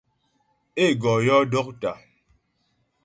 Ê 0.85 0.87
gɔ 1.01 1.13
yɔ́ 1.25 1.39
dɔ́ktà. 1.51 1.91